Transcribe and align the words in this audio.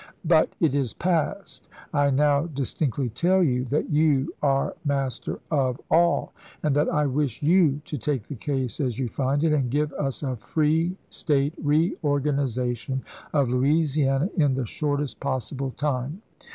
But 0.25 0.49
it 0.59 0.73
is 0.73 0.95
past. 0.95 1.69
I 1.93 2.09
now 2.09 2.47
distinctly 2.47 3.09
tell 3.09 3.43
you 3.43 3.65
that 3.65 3.91
you 3.91 4.33
are 4.41 4.75
master 4.83 5.37
of 5.51 5.79
all, 5.91 6.33
and 6.63 6.75
that 6.75 6.89
I 6.89 7.05
wish 7.05 7.43
you 7.43 7.81
to 7.85 7.99
take 7.99 8.23
the 8.27 8.33
case 8.33 8.79
as 8.79 8.97
you 8.97 9.07
find 9.07 9.43
it, 9.43 9.53
and 9.53 9.69
give 9.69 9.93
us 9.93 10.23
a 10.23 10.37
free 10.37 10.97
State 11.11 11.53
reorganization 11.61 13.03
of 13.31 13.51
Louisiana 13.51 14.31
in 14.37 14.55
the 14.55 14.65
shortest 14.65 15.19
possible 15.19 15.69
time. 15.69 16.23